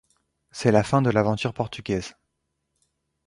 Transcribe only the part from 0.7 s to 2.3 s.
la fin de l'aventure portugaise.